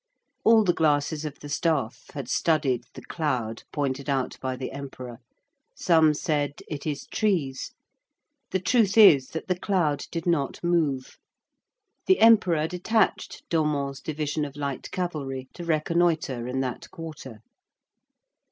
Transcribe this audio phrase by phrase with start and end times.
[0.43, 5.19] All the glasses of the staff had studied "the cloud" pointed out by the Emperor.
[5.75, 7.73] Some said: "It is trees."
[8.49, 11.19] The truth is, that the cloud did not move.
[12.07, 17.41] The Emperor detached Domon's division of light cavalry to reconnoitre in that quarter.